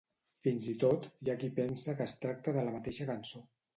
Fins 0.45 0.69
i 0.73 0.73
tot 0.83 1.05
hi 1.09 1.31
ha 1.33 1.37
qui 1.43 1.49
pensa 1.61 1.97
que 2.01 2.07
es 2.07 2.17
tracta 2.25 2.55
de 2.57 2.65
la 2.71 2.77
mateixa 2.79 3.09
cançó. 3.11 3.45